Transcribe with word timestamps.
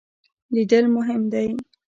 لیدل 0.53 0.85
مهم 0.95 1.21
دی. 1.31 1.47